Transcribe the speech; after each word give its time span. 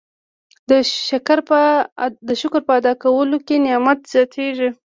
د 2.29 2.35
شکر 2.37 2.59
په 2.67 2.71
ادا 2.79 2.93
کولو 3.03 3.37
نعمت 3.65 3.99
زیاتیږي. 4.13 4.69